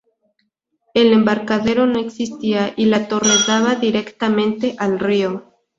[0.95, 5.43] El embarcadero no existía, y la torre daba directamente al río.